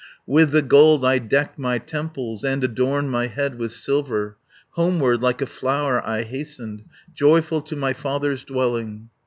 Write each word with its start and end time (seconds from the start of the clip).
With 0.25 0.49
the 0.49 0.63
gold 0.63 1.05
I 1.05 1.19
decked 1.19 1.59
my 1.59 1.77
temples, 1.77 2.43
And 2.43 2.63
adorned 2.63 3.11
my 3.11 3.27
head 3.27 3.59
with 3.59 3.71
silver, 3.71 4.35
Homeward 4.71 5.21
like 5.21 5.43
a 5.43 5.45
flower 5.45 6.03
I 6.03 6.23
hastened, 6.23 6.85
Joyful, 7.13 7.61
to 7.61 7.75
my 7.75 7.93
father's 7.93 8.43
dwelling. 8.43 9.09